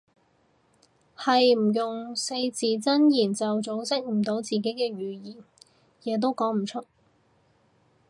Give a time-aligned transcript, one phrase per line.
[1.15, 5.37] 係唔用四字真言就組織唔到自己嘅語言，
[6.03, 6.83] 嘢都講唔出